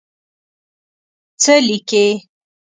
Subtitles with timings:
[1.41, 2.05] څه لیکې.